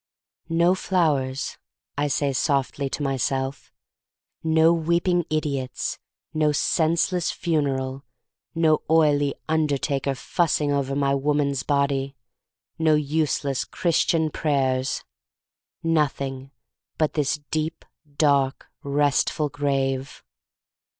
No 0.49 0.73
flowers," 0.73 1.59
I 1.95 2.07
say 2.07 2.33
softly 2.33 2.89
to 2.89 3.03
myself, 3.03 3.71
no 4.43 4.73
weeping 4.73 5.25
idiots, 5.29 5.99
no 6.33 6.51
senseless 6.51 7.29
funeral, 7.29 8.03
no 8.55 8.81
oily 8.89 9.35
undertaker 9.47 10.15
fussing 10.15 10.71
over 10.71 10.95
my 10.95 11.13
woman*s 11.13 11.61
body, 11.61 12.15
no 12.79 12.95
useless 12.95 13.63
Christian 13.63 14.31
prayers. 14.31 15.03
Nothing 15.83 16.49
but 16.97 17.13
this 17.13 17.39
deep 17.51 17.85
dark 18.17 18.69
restful 18.81 19.49
grave." 19.49 20.23